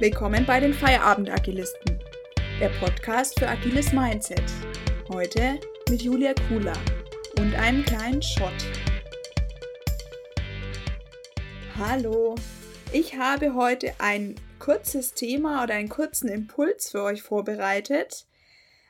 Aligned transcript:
Willkommen 0.00 0.46
bei 0.46 0.60
den 0.60 0.72
Feierabend-Agilisten, 0.72 1.98
der 2.60 2.68
Podcast 2.78 3.36
für 3.36 3.48
agiles 3.48 3.92
Mindset. 3.92 4.44
Heute 5.08 5.58
mit 5.90 6.02
Julia 6.02 6.34
Kula 6.46 6.72
und 7.40 7.52
einem 7.56 7.84
kleinen 7.84 8.22
Shot. 8.22 8.52
Hallo, 11.76 12.36
ich 12.92 13.16
habe 13.16 13.56
heute 13.56 13.92
ein 13.98 14.36
kurzes 14.60 15.14
Thema 15.14 15.64
oder 15.64 15.74
einen 15.74 15.88
kurzen 15.88 16.28
Impuls 16.28 16.92
für 16.92 17.02
euch 17.02 17.22
vorbereitet. 17.22 18.28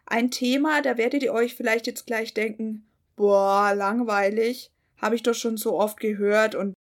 Ein 0.05 0.31
Thema, 0.31 0.83
da 0.83 0.99
werdet 0.99 1.23
ihr 1.23 1.33
euch 1.33 1.55
vielleicht 1.55 1.87
jetzt 1.87 2.07
gleich 2.07 2.35
denken, 2.35 2.87
boah, 3.17 3.73
langweilig, 3.75 4.73
habe 4.99 5.15
ich 5.15 5.23
doch 5.23 5.33
schon 5.33 5.57
so 5.57 5.81
oft 5.81 6.01
gehört 6.01 6.55
und 6.55 6.75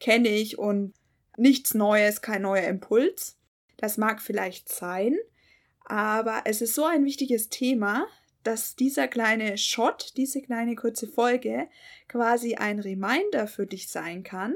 kenne 0.00 0.30
ich 0.30 0.56
und 0.56 0.94
nichts 1.36 1.74
Neues, 1.74 2.22
kein 2.22 2.40
neuer 2.40 2.64
Impuls. 2.64 3.36
Das 3.84 3.98
mag 3.98 4.22
vielleicht 4.22 4.70
sein, 4.70 5.14
aber 5.84 6.44
es 6.46 6.62
ist 6.62 6.74
so 6.74 6.86
ein 6.86 7.04
wichtiges 7.04 7.50
Thema, 7.50 8.06
dass 8.42 8.76
dieser 8.76 9.08
kleine 9.08 9.58
Shot, 9.58 10.14
diese 10.16 10.40
kleine 10.40 10.74
kurze 10.74 11.06
Folge 11.06 11.68
quasi 12.08 12.54
ein 12.54 12.78
Reminder 12.78 13.46
für 13.46 13.66
dich 13.66 13.88
sein 13.88 14.22
kann, 14.22 14.54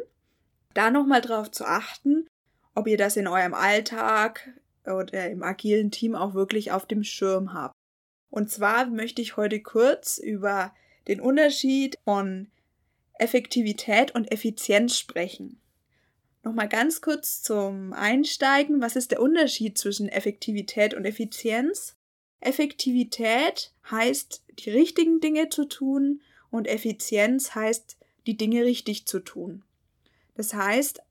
da 0.72 0.90
nochmal 0.90 1.20
drauf 1.20 1.50
zu 1.50 1.66
achten, 1.66 2.26
ob 2.74 2.86
ihr 2.86 2.96
das 2.96 3.18
in 3.18 3.28
eurem 3.28 3.52
Alltag 3.52 4.48
oder 4.86 5.28
im 5.28 5.42
agilen 5.42 5.90
Team 5.90 6.14
auch 6.14 6.32
wirklich 6.32 6.72
auf 6.72 6.86
dem 6.86 7.04
Schirm 7.04 7.52
habt. 7.52 7.74
Und 8.30 8.50
zwar 8.50 8.86
möchte 8.86 9.20
ich 9.20 9.36
heute 9.36 9.60
kurz 9.60 10.16
über 10.16 10.74
den 11.06 11.20
Unterschied 11.20 11.98
von 12.04 12.48
Effektivität 13.18 14.14
und 14.14 14.32
Effizienz 14.32 14.96
sprechen. 14.96 15.60
Nochmal 16.48 16.70
ganz 16.70 17.02
kurz 17.02 17.42
zum 17.42 17.92
Einsteigen. 17.92 18.80
Was 18.80 18.96
ist 18.96 19.10
der 19.10 19.20
Unterschied 19.20 19.76
zwischen 19.76 20.08
Effektivität 20.08 20.94
und 20.94 21.04
Effizienz? 21.04 21.94
Effektivität 22.40 23.74
heißt, 23.90 24.44
die 24.58 24.70
richtigen 24.70 25.20
Dinge 25.20 25.50
zu 25.50 25.66
tun 25.66 26.22
und 26.50 26.66
Effizienz 26.66 27.54
heißt, 27.54 27.98
die 28.26 28.38
Dinge 28.38 28.64
richtig 28.64 29.06
zu 29.06 29.20
tun. 29.20 29.62
Das 30.36 30.54
heißt, 30.54 31.02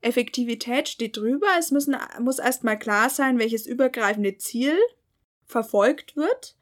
Effektivität 0.00 0.88
steht 0.88 1.18
drüber. 1.18 1.46
Es 1.56 1.70
müssen, 1.70 1.96
muss 2.18 2.40
erstmal 2.40 2.76
klar 2.76 3.10
sein, 3.10 3.38
welches 3.38 3.66
übergreifende 3.66 4.38
Ziel 4.38 4.76
verfolgt 5.46 6.16
wird. 6.16 6.56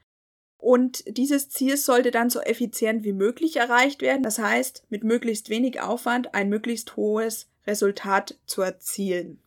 Und 0.59 1.03
dieses 1.17 1.49
Ziel 1.49 1.79
sollte 1.79 2.11
dann 2.11 2.29
so 2.29 2.41
effizient 2.41 3.05
wie 3.05 3.15
möglich 3.15 3.57
erreicht 3.57 4.03
werden. 4.03 4.23
Das 4.23 4.39
heißt, 4.39 4.85
mit 4.91 5.03
möglichst 5.03 5.49
wenig 5.49 5.81
Aufwand 5.81 6.35
ein 6.35 6.51
möglichst 6.51 6.97
hohes 6.97 7.49
Resultat 7.67 8.39
zu 8.47 8.63
erzielen. 8.63 9.43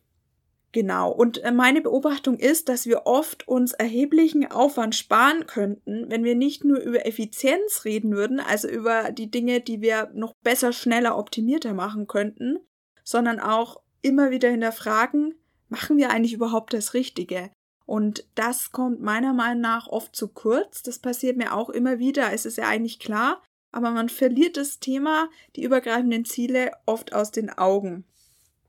Genau. 0.72 1.10
Und 1.10 1.42
äh, 1.42 1.52
meine 1.52 1.80
Beobachtung 1.80 2.38
ist, 2.38 2.68
dass 2.68 2.84
wir 2.84 3.06
oft 3.06 3.48
uns 3.48 3.72
erheblichen 3.72 4.50
Aufwand 4.50 4.94
sparen 4.94 5.46
könnten, 5.46 6.10
wenn 6.10 6.22
wir 6.22 6.34
nicht 6.34 6.64
nur 6.64 6.80
über 6.80 7.06
Effizienz 7.06 7.86
reden 7.86 8.14
würden, 8.14 8.40
also 8.40 8.68
über 8.68 9.10
die 9.10 9.30
Dinge, 9.30 9.60
die 9.62 9.80
wir 9.80 10.10
noch 10.12 10.34
besser, 10.42 10.74
schneller, 10.74 11.16
optimierter 11.16 11.72
machen 11.72 12.06
könnten, 12.06 12.58
sondern 13.04 13.40
auch 13.40 13.80
immer 14.02 14.30
wieder 14.30 14.50
hinterfragen, 14.50 15.34
machen 15.70 15.96
wir 15.96 16.10
eigentlich 16.10 16.34
überhaupt 16.34 16.74
das 16.74 16.92
Richtige? 16.92 17.50
Und 17.86 18.26
das 18.34 18.72
kommt 18.72 19.00
meiner 19.00 19.32
Meinung 19.32 19.62
nach 19.62 19.86
oft 19.86 20.14
zu 20.14 20.28
kurz. 20.28 20.82
Das 20.82 20.98
passiert 20.98 21.36
mir 21.36 21.54
auch 21.54 21.70
immer 21.70 21.98
wieder. 21.98 22.32
Es 22.32 22.44
ist 22.44 22.58
ja 22.58 22.68
eigentlich 22.68 22.98
klar, 22.98 23.42
aber 23.76 23.90
man 23.90 24.08
verliert 24.08 24.56
das 24.56 24.80
Thema, 24.80 25.28
die 25.54 25.62
übergreifenden 25.62 26.24
Ziele 26.24 26.72
oft 26.86 27.12
aus 27.12 27.30
den 27.30 27.50
Augen. 27.50 28.04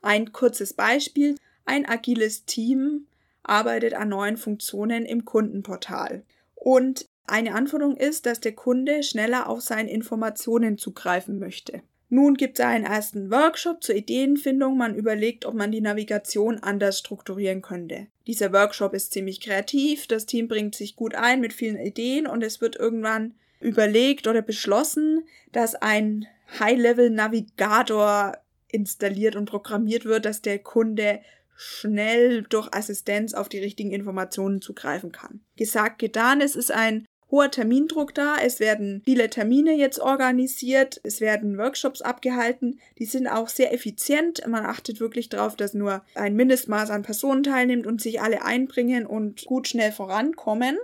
Ein 0.02 0.33
kurzes 0.33 0.73
Beispiel. 0.73 1.36
Ein 1.64 1.86
agiles 1.86 2.44
Team 2.44 3.08
arbeitet 3.41 3.94
an 3.94 4.09
neuen 4.09 4.36
Funktionen 4.36 5.05
im 5.05 5.23
Kundenportal. 5.23 6.23
Und 6.55 7.08
eine 7.26 7.55
Anforderung 7.55 7.95
ist, 7.95 8.26
dass 8.26 8.42
der 8.42 8.52
Kunde 8.52 9.02
schneller 9.02 9.48
auf 9.48 9.61
seine 9.61 9.89
Informationen 9.92 10.77
zugreifen 10.77 11.39
möchte. 11.39 11.83
Nun 12.10 12.33
gibt 12.33 12.60
es 12.60 12.65
einen 12.65 12.83
ersten 12.83 13.31
Workshop 13.31 13.81
zur 13.81 13.95
Ideenfindung. 13.95 14.76
Man 14.76 14.93
überlegt, 14.93 15.45
ob 15.45 15.54
man 15.54 15.71
die 15.71 15.80
Navigation 15.80 16.60
anders 16.60 16.99
strukturieren 16.99 17.61
könnte. 17.61 18.08
Dieser 18.27 18.52
Workshop 18.52 18.93
ist 18.93 19.14
ziemlich 19.14 19.39
kreativ, 19.39 20.08
das 20.08 20.26
Team 20.26 20.49
bringt 20.49 20.76
sich 20.76 20.98
gut 20.98 21.15
ein 21.15 21.39
mit 21.39 21.54
vielen 21.54 21.80
Ideen 21.80 22.27
und 22.27 22.43
es 22.43 22.60
wird 22.60 22.76
irgendwann 22.76 23.36
überlegt 23.59 24.27
oder 24.27 24.41
beschlossen, 24.41 25.23
dass 25.51 25.75
ein 25.75 26.25
High-Level-Navigator 26.59 28.37
installiert 28.69 29.35
und 29.35 29.49
programmiert 29.49 30.05
wird, 30.05 30.25
dass 30.25 30.41
der 30.41 30.59
Kunde 30.59 31.21
schnell 31.55 32.43
durch 32.43 32.69
Assistenz 32.71 33.33
auf 33.33 33.49
die 33.49 33.59
richtigen 33.59 33.91
Informationen 33.91 34.61
zugreifen 34.61 35.11
kann. 35.11 35.41
Gesagt, 35.55 35.99
getan, 35.99 36.39
es 36.41 36.55
ist 36.55 36.71
ein 36.71 37.05
hoher 37.31 37.51
Termindruck 37.51 38.13
da. 38.13 38.35
Es 38.41 38.59
werden 38.59 39.01
viele 39.03 39.29
Termine 39.29 39.75
jetzt 39.75 39.99
organisiert. 39.99 41.01
Es 41.03 41.19
werden 41.19 41.57
Workshops 41.57 42.01
abgehalten. 42.01 42.79
Die 42.99 43.05
sind 43.05 43.27
auch 43.27 43.49
sehr 43.49 43.73
effizient. 43.73 44.45
Man 44.47 44.65
achtet 44.65 44.99
wirklich 44.99 45.29
darauf, 45.29 45.55
dass 45.55 45.73
nur 45.73 46.03
ein 46.15 46.35
Mindestmaß 46.35 46.89
an 46.89 47.03
Personen 47.03 47.43
teilnimmt 47.43 47.87
und 47.87 48.01
sich 48.01 48.21
alle 48.21 48.43
einbringen 48.45 49.05
und 49.05 49.45
gut 49.45 49.67
schnell 49.67 49.91
vorankommen. 49.91 50.77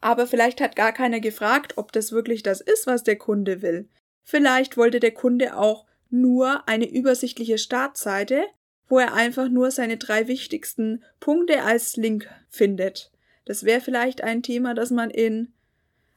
Aber 0.00 0.26
vielleicht 0.26 0.60
hat 0.60 0.76
gar 0.76 0.92
keiner 0.92 1.20
gefragt, 1.20 1.76
ob 1.76 1.92
das 1.92 2.12
wirklich 2.12 2.42
das 2.42 2.60
ist, 2.60 2.86
was 2.86 3.02
der 3.02 3.16
Kunde 3.16 3.62
will. 3.62 3.88
Vielleicht 4.22 4.76
wollte 4.76 5.00
der 5.00 5.12
Kunde 5.12 5.56
auch 5.56 5.86
nur 6.10 6.68
eine 6.68 6.88
übersichtliche 6.88 7.58
Startseite, 7.58 8.44
wo 8.88 8.98
er 8.98 9.14
einfach 9.14 9.48
nur 9.48 9.70
seine 9.70 9.96
drei 9.96 10.28
wichtigsten 10.28 11.04
Punkte 11.20 11.62
als 11.62 11.96
Link 11.96 12.28
findet. 12.48 13.10
Das 13.44 13.64
wäre 13.64 13.80
vielleicht 13.80 14.22
ein 14.22 14.42
Thema, 14.42 14.74
das 14.74 14.90
man 14.90 15.10
in 15.10 15.52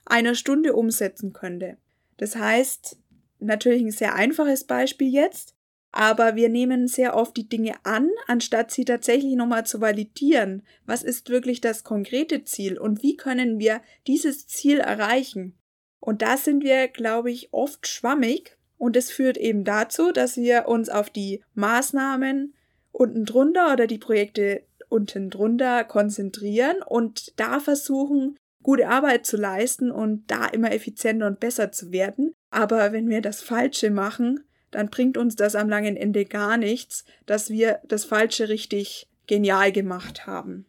einer 0.05 0.35
Stunde 0.35 0.73
umsetzen 0.73 1.33
könnte. 1.33 1.77
Das 2.17 2.35
heißt, 2.35 2.97
natürlich 3.39 3.81
ein 3.81 3.91
sehr 3.91 4.15
einfaches 4.15 4.63
Beispiel 4.65 5.11
jetzt, 5.11 5.55
aber 5.91 6.35
wir 6.35 6.49
nehmen 6.49 6.87
sehr 6.87 7.15
oft 7.15 7.35
die 7.35 7.49
Dinge 7.49 7.75
an, 7.83 8.09
anstatt 8.27 8.71
sie 8.71 8.85
tatsächlich 8.85 9.35
nochmal 9.35 9.65
zu 9.65 9.81
validieren. 9.81 10.63
Was 10.85 11.03
ist 11.03 11.29
wirklich 11.29 11.61
das 11.61 11.83
konkrete 11.83 12.43
Ziel 12.43 12.77
und 12.77 13.03
wie 13.03 13.17
können 13.17 13.59
wir 13.59 13.81
dieses 14.07 14.47
Ziel 14.47 14.79
erreichen? 14.79 15.57
Und 15.99 16.21
da 16.21 16.37
sind 16.37 16.63
wir, 16.63 16.87
glaube 16.87 17.31
ich, 17.31 17.49
oft 17.51 17.87
schwammig 17.87 18.57
und 18.77 18.95
es 18.95 19.11
führt 19.11 19.37
eben 19.37 19.63
dazu, 19.63 20.11
dass 20.11 20.37
wir 20.37 20.67
uns 20.67 20.89
auf 20.89 21.09
die 21.09 21.43
Maßnahmen 21.53 22.53
unten 22.91 23.25
drunter 23.25 23.73
oder 23.73 23.85
die 23.85 23.99
Projekte 23.99 24.63
unten 24.89 25.29
drunter 25.29 25.83
konzentrieren 25.83 26.81
und 26.85 27.39
da 27.39 27.59
versuchen, 27.59 28.37
gute 28.63 28.89
Arbeit 28.89 29.25
zu 29.25 29.37
leisten 29.37 29.91
und 29.91 30.29
da 30.29 30.47
immer 30.47 30.71
effizienter 30.71 31.27
und 31.27 31.39
besser 31.39 31.71
zu 31.71 31.91
werden. 31.91 32.33
Aber 32.49 32.91
wenn 32.91 33.09
wir 33.09 33.21
das 33.21 33.41
Falsche 33.41 33.89
machen, 33.89 34.43
dann 34.71 34.89
bringt 34.89 35.17
uns 35.17 35.35
das 35.35 35.55
am 35.55 35.69
langen 35.69 35.95
Ende 35.95 36.25
gar 36.25 36.57
nichts, 36.57 37.05
dass 37.25 37.49
wir 37.49 37.79
das 37.85 38.05
Falsche 38.05 38.49
richtig 38.49 39.07
genial 39.27 39.71
gemacht 39.71 40.25
haben. 40.25 40.65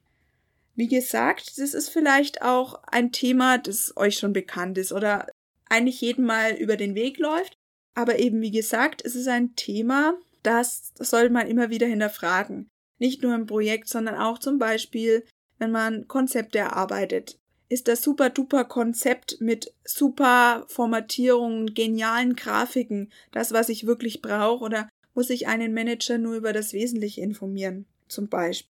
Wie 0.74 0.88
gesagt, 0.88 1.58
das 1.58 1.74
ist 1.74 1.88
vielleicht 1.88 2.42
auch 2.42 2.82
ein 2.84 3.12
Thema, 3.12 3.58
das 3.58 3.96
euch 3.96 4.18
schon 4.18 4.32
bekannt 4.32 4.78
ist 4.78 4.92
oder 4.92 5.26
eigentlich 5.68 6.00
jedem 6.00 6.24
mal 6.24 6.52
über 6.52 6.76
den 6.76 6.94
Weg 6.94 7.18
läuft. 7.18 7.56
Aber 7.94 8.18
eben, 8.18 8.40
wie 8.40 8.50
gesagt, 8.50 9.02
es 9.04 9.14
ist 9.14 9.28
ein 9.28 9.54
Thema, 9.54 10.14
das, 10.42 10.92
das 10.96 11.10
soll 11.10 11.28
man 11.30 11.46
immer 11.46 11.70
wieder 11.70 11.86
hinterfragen. 11.86 12.68
Nicht 12.98 13.22
nur 13.22 13.34
im 13.34 13.46
Projekt, 13.46 13.88
sondern 13.88 14.14
auch 14.14 14.38
zum 14.38 14.58
Beispiel, 14.58 15.24
wenn 15.58 15.70
man 15.70 16.08
Konzepte 16.08 16.58
erarbeitet 16.58 17.38
ist 17.72 17.88
das 17.88 18.02
super 18.02 18.28
duper 18.28 18.66
Konzept 18.66 19.40
mit 19.40 19.72
super 19.82 20.66
Formatierungen, 20.68 21.72
genialen 21.72 22.36
Grafiken 22.36 23.10
das, 23.30 23.52
was 23.52 23.70
ich 23.70 23.86
wirklich 23.86 24.20
brauche 24.20 24.62
oder 24.62 24.90
muss 25.14 25.30
ich 25.30 25.48
einen 25.48 25.72
Manager 25.72 26.18
nur 26.18 26.34
über 26.34 26.52
das 26.52 26.74
Wesentliche 26.74 27.22
informieren, 27.22 27.86
zum 28.08 28.28
Beispiel. 28.28 28.68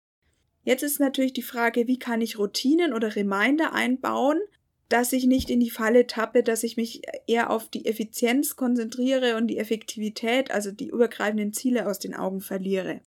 Jetzt 0.63 0.85
ist 0.85 1.01
natürlich 1.01 1.33
die 1.33 1.43
Frage, 1.43 1.89
wie 1.89 1.99
kann 1.99 2.21
ich 2.21 2.39
Routinen 2.39 2.93
oder 2.93 3.17
Reminder 3.17 3.73
einbauen, 3.73 4.41
dass 4.89 5.13
ich 5.13 5.27
nicht 5.27 5.51
in 5.51 5.59
die 5.59 5.71
Falle 5.71 6.07
tappe, 6.07 6.45
dass 6.45 6.63
ich 6.63 6.77
mich 6.77 7.03
eher 7.27 7.51
auf 7.51 7.69
die 7.69 7.87
Effizienz 7.87 8.55
konzentriere 8.55 9.37
und 9.37 9.49
die 9.49 9.59
Effektivität, 9.59 10.53
also 10.53 10.71
die 10.71 10.91
übergreifenden 10.91 11.53
Ziele 11.53 11.89
aus 11.89 11.99
den 11.99 12.15
Augen 12.15 12.41
verliere. 12.41 13.01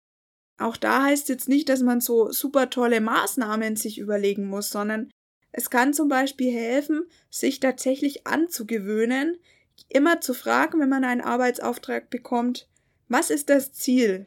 Auch 0.58 0.76
da 0.76 1.04
heißt 1.04 1.30
jetzt 1.30 1.48
nicht, 1.48 1.70
dass 1.70 1.80
man 1.82 2.02
so 2.02 2.34
super 2.34 2.70
tolle 2.70 3.00
Maßnahmen 3.00 3.78
sich 3.78 3.98
überlegen 3.98 4.46
muss, 4.46 4.70
sondern 4.70 5.10
es 5.58 5.70
kann 5.70 5.94
zum 5.94 6.10
Beispiel 6.10 6.52
helfen, 6.52 7.06
sich 7.30 7.62
tatsächlich 7.62 8.28
anzugewöhnen, 8.28 9.38
immer 9.88 10.20
zu 10.20 10.34
fragen, 10.34 10.82
wenn 10.82 10.90
man 10.90 11.06
einen 11.06 11.22
Arbeitsauftrag 11.22 12.10
bekommt, 12.10 12.68
was 13.08 13.30
ist 13.30 13.50
das 13.50 13.72
Ziel? 13.72 14.26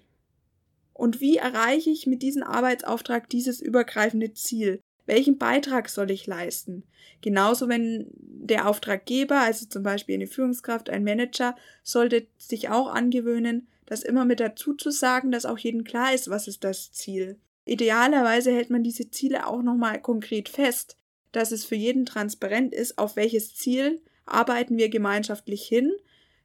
Und 0.94 1.20
wie 1.20 1.36
erreiche 1.36 1.90
ich 1.90 2.06
mit 2.06 2.22
diesem 2.22 2.42
Arbeitsauftrag 2.42 3.28
dieses 3.28 3.60
übergreifende 3.60 4.32
Ziel? 4.32 4.80
Welchen 5.04 5.36
Beitrag 5.36 5.90
soll 5.90 6.10
ich 6.10 6.26
leisten? 6.26 6.84
Genauso, 7.20 7.68
wenn 7.68 8.06
der 8.14 8.66
Auftraggeber, 8.66 9.40
also 9.40 9.66
zum 9.66 9.82
Beispiel 9.82 10.14
eine 10.14 10.28
Führungskraft, 10.28 10.88
ein 10.88 11.04
Manager, 11.04 11.56
sollte 11.82 12.26
sich 12.38 12.70
auch 12.70 12.88
angewöhnen, 12.88 13.68
das 13.84 14.02
immer 14.02 14.24
mit 14.24 14.40
dazu 14.40 14.72
zu 14.72 14.90
sagen, 14.90 15.30
dass 15.30 15.44
auch 15.44 15.58
jedem 15.58 15.84
klar 15.84 16.14
ist, 16.14 16.30
was 16.30 16.48
ist 16.48 16.64
das 16.64 16.90
Ziel. 16.90 17.38
Idealerweise 17.66 18.50
hält 18.50 18.70
man 18.70 18.82
diese 18.82 19.10
Ziele 19.10 19.46
auch 19.46 19.60
nochmal 19.60 20.00
konkret 20.00 20.48
fest, 20.48 20.97
dass 21.32 21.52
es 21.52 21.64
für 21.64 21.74
jeden 21.74 22.06
transparent 22.06 22.74
ist, 22.74 22.98
auf 22.98 23.16
welches 23.16 23.54
Ziel 23.54 24.00
arbeiten 24.26 24.76
wir 24.76 24.88
gemeinschaftlich 24.88 25.66
hin, 25.66 25.92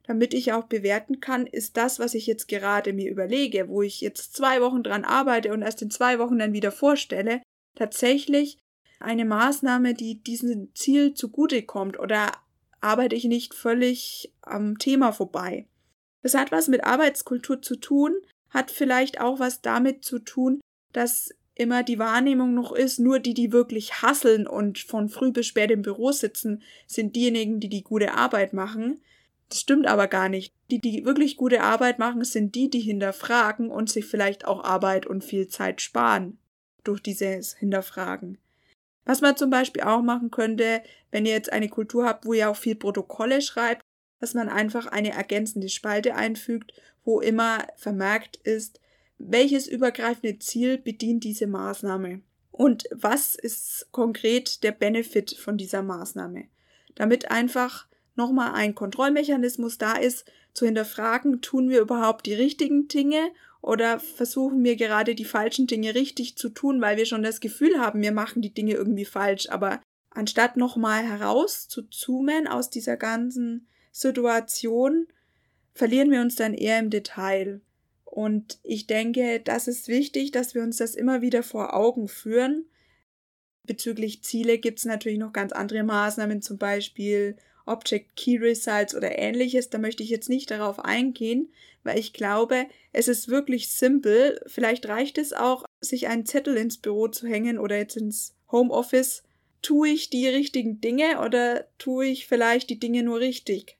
damit 0.04 0.34
ich 0.34 0.52
auch 0.52 0.66
bewerten 0.66 1.22
kann, 1.22 1.48
ist 1.48 1.78
das, 1.78 2.00
was 2.00 2.14
ich 2.14 2.28
jetzt 2.28 2.48
gerade 2.48 2.92
mir 2.92 3.10
überlege, 3.10 3.70
wo 3.70 3.82
ich 3.82 4.02
jetzt 4.02 4.36
zwei 4.36 4.62
Wochen 4.62 4.84
dran 4.84 5.06
arbeite 5.06 5.54
und 5.54 5.62
erst 5.62 5.82
in 5.82 5.92
zwei 5.92 6.20
Wochen 6.20 6.38
dann 6.40 6.54
wieder 6.54 6.72
vorstelle, 6.72 7.42
tatsächlich 7.76 8.58
eine 9.00 9.26
Maßnahme, 9.26 9.94
die 9.94 10.22
diesem 10.22 10.74
Ziel 10.76 11.14
zugutekommt 11.14 12.00
oder 12.00 12.32
arbeite 12.82 13.16
ich 13.16 13.26
nicht 13.26 13.54
völlig 13.54 14.34
am 14.42 14.78
Thema 14.78 15.14
vorbei. 15.14 15.68
Das 16.22 16.36
hat 16.36 16.52
was 16.52 16.68
mit 16.68 16.84
Arbeitskultur 16.84 17.62
zu 17.62 17.78
tun, 17.78 18.16
hat 18.50 18.72
vielleicht 18.72 19.20
auch 19.20 19.40
was 19.40 19.62
damit 19.62 20.04
zu 20.04 20.20
tun, 20.20 20.60
dass 20.92 21.34
immer 21.56 21.84
die 21.84 22.00
Wahrnehmung 22.00 22.54
noch 22.54 22.72
ist, 22.72 23.00
nur 23.00 23.20
die, 23.20 23.34
die 23.34 23.52
wirklich 23.52 24.02
hasseln 24.02 24.48
und 24.48 24.80
von 24.80 25.10
früh 25.10 25.32
bis 25.32 25.48
spät 25.48 25.72
im 25.72 25.82
Büro 25.82 26.12
sitzen, 26.12 26.64
sind 26.88 27.16
diejenigen, 27.16 27.60
die 27.60 27.70
die 27.70 27.84
gute 27.84 28.14
Arbeit 28.14 28.54
machen. 28.54 29.02
Das 29.50 29.60
stimmt 29.60 29.88
aber 29.88 30.08
gar 30.08 30.30
nicht. 30.30 30.54
Die, 30.72 30.80
die 30.80 31.06
wirklich 31.06 31.38
gute 31.38 31.62
Arbeit 31.62 32.00
machen, 32.00 32.24
sind 32.24 32.56
die, 32.56 32.70
die 32.70 32.80
hinterfragen 32.80 33.70
und 33.70 33.90
sich 33.90 34.06
vielleicht 34.06 34.46
auch 34.46 34.64
Arbeit 34.64 35.06
und 35.06 35.24
viel 35.24 35.48
Zeit 35.48 35.82
sparen 35.82 36.40
durch 36.84 37.02
dieses 37.02 37.54
Hinterfragen. 37.54 38.40
Was 39.06 39.22
man 39.22 39.38
zum 39.38 39.50
Beispiel 39.50 39.84
auch 39.84 40.02
machen 40.02 40.32
könnte, 40.32 40.82
wenn 41.12 41.26
ihr 41.26 41.34
jetzt 41.34 41.52
eine 41.52 41.70
Kultur 41.70 42.06
habt, 42.06 42.26
wo 42.26 42.34
ihr 42.34 42.50
auch 42.50 42.56
viel 42.56 42.76
Protokolle 42.76 43.42
schreibt, 43.42 43.84
dass 44.20 44.34
man 44.34 44.50
einfach 44.50 44.88
eine 44.88 45.12
ergänzende 45.12 45.70
Spalte 45.70 46.16
einfügt, 46.16 46.74
wo 47.04 47.20
immer 47.20 47.68
vermerkt 47.76 48.38
ist, 48.38 48.80
welches 49.28 49.68
übergreifende 49.68 50.40
Ziel 50.40 50.78
bedient 50.78 51.24
diese 51.24 51.48
Maßnahme 51.48 52.22
und 52.52 52.86
was 52.92 53.36
ist 53.36 53.88
konkret 53.92 54.64
der 54.64 54.72
Benefit 54.72 55.36
von 55.38 55.58
dieser 55.58 55.82
Maßnahme. 55.82 56.46
Damit 56.96 57.32
einfach 57.32 57.88
nochmal 58.16 58.54
ein 58.54 58.76
Kontrollmechanismus 58.76 59.78
da 59.78 59.94
ist, 59.94 60.26
zu 60.54 60.66
hinterfragen, 60.66 61.42
tun 61.42 61.70
wir 61.70 61.82
überhaupt 61.82 62.28
die 62.28 62.36
richtigen 62.36 62.88
Dinge 62.88 63.32
oder 63.62 64.00
versuchen 64.00 64.64
wir 64.64 64.76
gerade 64.76 65.16
die 65.16 65.26
falschen 65.26 65.68
Dinge 65.68 65.96
richtig 65.96 66.38
zu 66.38 66.50
tun, 66.50 66.80
weil 66.80 66.98
wir 66.98 67.06
schon 67.06 67.24
das 67.24 67.40
Gefühl 67.40 67.80
haben, 67.80 68.02
wir 68.02 68.12
machen 68.12 68.42
die 68.42 68.54
Dinge 68.54 68.74
irgendwie 68.74 69.06
falsch. 69.06 69.50
Aber 69.50 69.82
anstatt 70.12 70.58
nochmal 70.58 71.04
heraus 71.04 71.68
zu 71.68 71.84
zoomen 71.84 72.48
aus 72.48 72.70
dieser 72.70 72.98
ganzen 72.98 73.68
Situation, 73.92 75.08
verlieren 75.74 76.12
wir 76.12 76.22
uns 76.22 76.36
dann 76.36 76.54
eher 76.54 76.78
im 76.78 76.92
Detail. 76.92 77.62
Und 78.14 78.60
ich 78.62 78.86
denke, 78.86 79.40
das 79.40 79.68
ist 79.68 79.88
wichtig, 79.88 80.30
dass 80.30 80.54
wir 80.54 80.62
uns 80.62 80.78
das 80.78 80.94
immer 80.94 81.24
wieder 81.24 81.42
vor 81.42 81.74
Augen 81.74 82.08
führen. 82.08 82.68
Bezüglich 83.64 84.24
Ziele 84.24 84.60
gibt 84.60 84.78
es 84.78 84.86
natürlich 84.86 85.18
noch 85.18 85.34
ganz 85.34 85.52
andere 85.52 85.82
Maßnahmen, 85.82 86.44
zum 86.44 86.60
Beispiel 86.60 87.38
Object 87.66 88.16
Key 88.16 88.38
Results 88.38 88.94
oder 88.94 89.18
ähnliches. 89.18 89.72
Da 89.72 89.80
möchte 89.80 90.04
ich 90.04 90.12
jetzt 90.12 90.30
nicht 90.30 90.52
darauf 90.52 90.78
eingehen, 90.78 91.52
weil 91.82 91.98
ich 91.98 92.14
glaube, 92.14 92.68
es 92.92 93.08
ist 93.08 93.30
wirklich 93.30 93.72
simpel. 93.72 94.40
Vielleicht 94.46 94.88
reicht 94.88 95.18
es 95.18 95.34
auch, 95.34 95.66
sich 95.82 96.08
einen 96.08 96.28
Zettel 96.28 96.56
ins 96.56 96.78
Büro 96.78 97.08
zu 97.08 97.26
hängen 97.26 97.58
oder 97.58 97.78
jetzt 97.78 97.98
ins 97.98 98.36
Homeoffice. 98.52 99.24
Tue 99.64 99.90
ich 99.90 100.12
die 100.12 100.28
richtigen 100.28 100.82
Dinge 100.82 101.20
oder 101.20 101.66
tue 101.80 102.06
ich 102.06 102.28
vielleicht 102.28 102.70
die 102.70 102.80
Dinge 102.80 103.02
nur 103.02 103.20
richtig? 103.20 103.76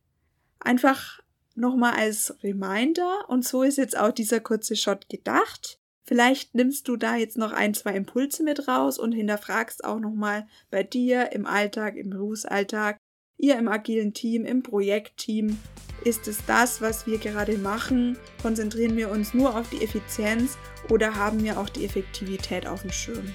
Einfach 0.60 1.22
nochmal 1.56 1.94
als 1.94 2.36
Reminder 2.44 3.26
und 3.28 3.46
so 3.46 3.64
ist 3.64 3.78
jetzt 3.78 3.98
auch 3.98 4.12
dieser 4.12 4.40
kurze 4.40 4.76
Shot 4.76 5.10
gedacht. 5.10 5.80
Vielleicht 6.06 6.54
nimmst 6.54 6.88
du 6.88 6.98
da 6.98 7.16
jetzt 7.16 7.38
noch 7.38 7.54
ein, 7.54 7.74
zwei 7.74 7.96
Impulse 7.96 8.44
mit 8.44 8.68
raus 8.68 9.00
und 9.00 9.14
hinterfragst 9.14 9.86
auch 9.86 10.00
nochmal 10.00 10.48
bei 10.70 10.84
dir 10.84 11.32
im 11.32 11.46
Alltag, 11.46 11.96
im 11.96 12.10
Berufsalltag, 12.10 12.98
ihr 13.38 13.58
im 13.58 13.70
agilen 13.70 14.14
Team, 14.14 14.46
im 14.46 14.64
Projektteam. 14.64 15.58
Ist 16.04 16.28
es 16.28 16.40
das, 16.46 16.82
was 16.82 17.08
wir 17.08 17.18
gerade 17.18 17.58
machen? 17.58 18.18
Konzentrieren 18.42 18.98
wir 18.98 19.10
uns 19.10 19.34
nur 19.34 19.58
auf 19.58 19.70
die 19.70 19.82
Effizienz 19.82 20.58
oder 20.90 21.16
haben 21.16 21.42
wir 21.42 21.58
auch 21.58 21.70
die 21.70 21.86
Effektivität 21.86 22.68
auf 22.68 22.82
dem 22.82 22.92
Schirm? 22.92 23.34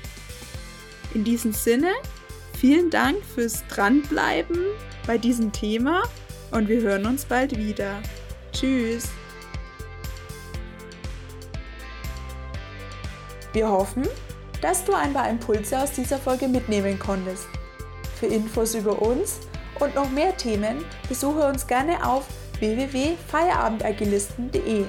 In 1.15 1.25
diesem 1.25 1.53
Sinne, 1.53 1.93
vielen 2.59 2.91
Dank 2.91 3.25
fürs 3.25 3.67
Dranbleiben 3.69 4.59
bei 5.07 5.17
diesem 5.17 5.53
Thema 5.53 6.03
und 6.51 6.69
wir 6.69 6.81
hören 6.81 7.07
uns 7.07 7.25
bald 7.25 7.57
wieder. 7.57 8.03
Tschüss! 8.53 9.09
Wir 13.53 13.69
hoffen, 13.69 14.07
dass 14.61 14.85
du 14.85 14.93
ein 14.93 15.13
paar 15.13 15.29
Impulse 15.29 15.81
aus 15.81 15.93
dieser 15.93 16.19
Folge 16.19 16.49
mitnehmen 16.49 16.99
konntest. 16.99 17.47
Für 18.19 18.27
Infos 18.27 18.75
über 18.75 19.01
uns 19.01 19.39
und 19.81 19.95
noch 19.95 20.11
mehr 20.11 20.37
Themen 20.37 20.85
besuche 21.09 21.47
uns 21.47 21.67
gerne 21.67 22.07
auf 22.07 22.27
www.feierabendagilisten.de. 22.59 24.85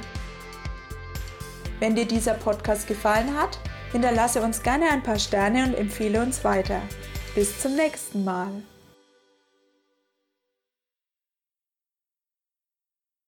Wenn 1.80 1.96
dir 1.96 2.06
dieser 2.06 2.34
Podcast 2.34 2.88
gefallen 2.88 3.34
hat, 3.38 3.60
hinterlasse 3.92 4.42
uns 4.42 4.62
gerne 4.62 4.90
ein 4.90 5.04
paar 5.04 5.20
Sterne 5.20 5.64
und 5.64 5.76
empfehle 5.76 6.22
uns 6.22 6.44
weiter. 6.44 6.82
Bis 7.36 7.62
zum 7.62 7.76
nächsten 7.76 8.26
Mal. 8.26 8.50